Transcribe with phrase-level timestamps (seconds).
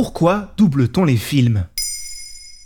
[0.00, 1.64] Pourquoi double-t-on les films?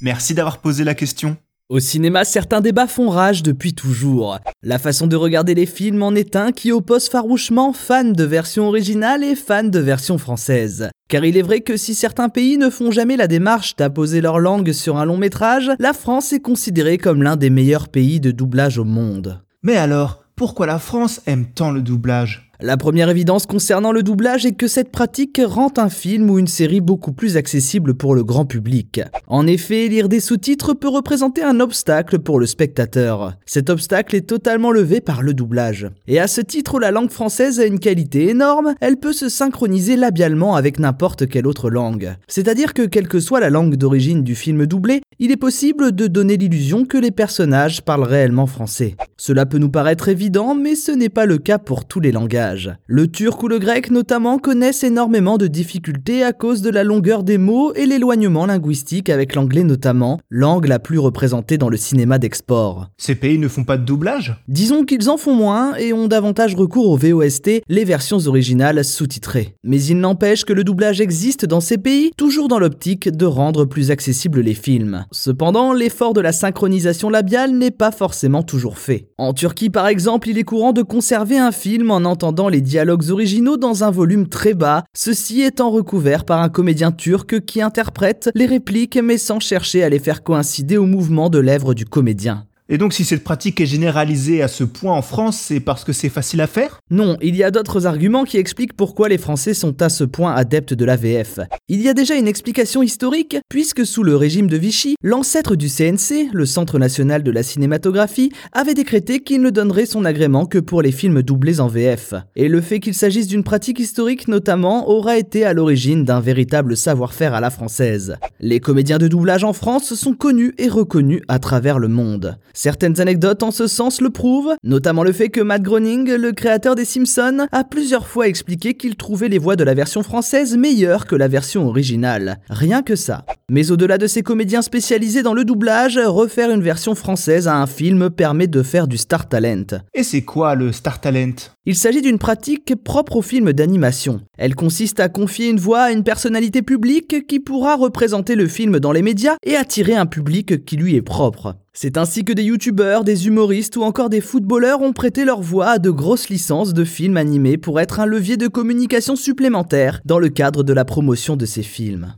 [0.00, 1.36] Merci d'avoir posé la question.
[1.68, 4.40] Au cinéma, certains débats font rage depuis toujours.
[4.64, 8.66] La façon de regarder les films en est un qui oppose farouchement fans de version
[8.66, 10.90] originale et fans de version française.
[11.08, 14.40] Car il est vrai que si certains pays ne font jamais la démarche d'apposer leur
[14.40, 18.32] langue sur un long métrage, la France est considérée comme l'un des meilleurs pays de
[18.32, 19.40] doublage au monde.
[19.62, 22.49] Mais alors, pourquoi la France aime tant le doublage?
[22.62, 26.46] La première évidence concernant le doublage est que cette pratique rend un film ou une
[26.46, 29.00] série beaucoup plus accessible pour le grand public.
[29.26, 33.34] En effet, lire des sous-titres peut représenter un obstacle pour le spectateur.
[33.46, 35.88] Cet obstacle est totalement levé par le doublage.
[36.06, 39.96] Et à ce titre, la langue française a une qualité énorme, elle peut se synchroniser
[39.96, 42.14] labialement avec n'importe quelle autre langue.
[42.28, 46.06] C'est-à-dire que quelle que soit la langue d'origine du film doublé, il est possible de
[46.06, 48.96] donner l'illusion que les personnages parlent réellement français.
[49.16, 52.49] Cela peut nous paraître évident, mais ce n'est pas le cas pour tous les langages.
[52.86, 57.22] Le turc ou le grec notamment connaissent énormément de difficultés à cause de la longueur
[57.22, 62.18] des mots et l'éloignement linguistique avec l'anglais notamment, langue la plus représentée dans le cinéma
[62.18, 62.88] d'export.
[62.96, 64.36] Ces pays ne font pas de doublage?
[64.48, 69.54] Disons qu'ils en font moins et ont davantage recours au VOST, les versions originales sous-titrées.
[69.64, 73.64] Mais il n'empêche que le doublage existe dans ces pays, toujours dans l'optique de rendre
[73.64, 75.04] plus accessibles les films.
[75.12, 79.08] Cependant, l'effort de la synchronisation labiale n'est pas forcément toujours fait.
[79.18, 83.10] En Turquie par exemple, il est courant de conserver un film en entendant les dialogues
[83.10, 88.30] originaux dans un volume très bas, ceci étant recouvert par un comédien turc qui interprète
[88.34, 92.46] les répliques mais sans chercher à les faire coïncider au mouvement de lèvres du comédien.
[92.72, 95.92] Et donc si cette pratique est généralisée à ce point en France, c'est parce que
[95.92, 96.78] c'est facile à faire?
[96.88, 100.36] Non, il y a d'autres arguments qui expliquent pourquoi les Français sont à ce point
[100.36, 101.40] adeptes de l'AVF.
[101.68, 105.66] Il y a déjà une explication historique, puisque sous le régime de Vichy, l'ancêtre du
[105.68, 110.58] CNC, le Centre national de la cinématographie, avait décrété qu'il ne donnerait son agrément que
[110.58, 112.14] pour les films doublés en VF.
[112.36, 116.76] Et le fait qu'il s'agisse d'une pratique historique notamment aura été à l'origine d'un véritable
[116.76, 118.14] savoir-faire à la française.
[118.38, 122.38] Les comédiens de doublage en France sont connus et reconnus à travers le monde.
[122.62, 126.74] Certaines anecdotes en ce sens le prouvent, notamment le fait que Matt Groening, le créateur
[126.74, 131.06] des Simpsons, a plusieurs fois expliqué qu'il trouvait les voix de la version française meilleures
[131.06, 132.38] que la version originale.
[132.50, 133.24] Rien que ça.
[133.50, 137.66] Mais au-delà de ces comédiens spécialisés dans le doublage, refaire une version française à un
[137.66, 139.80] film permet de faire du star talent.
[139.94, 141.36] Et c'est quoi le star talent?
[141.64, 144.20] Il s'agit d'une pratique propre aux films d'animation.
[144.36, 148.80] Elle consiste à confier une voix à une personnalité publique qui pourra représenter le film
[148.80, 151.54] dans les médias et attirer un public qui lui est propre.
[151.82, 155.68] C'est ainsi que des youtubeurs, des humoristes ou encore des footballeurs ont prêté leur voix
[155.68, 160.18] à de grosses licences de films animés pour être un levier de communication supplémentaire dans
[160.18, 162.16] le cadre de la promotion de ces films.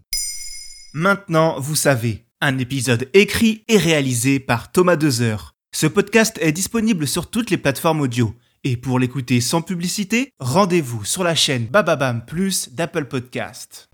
[0.95, 5.53] Maintenant, vous savez, un épisode écrit et réalisé par Thomas Dezer.
[5.73, 8.35] Ce podcast est disponible sur toutes les plateformes audio.
[8.65, 13.89] Et pour l'écouter sans publicité, rendez-vous sur la chaîne Bababam Plus d'Apple Podcast.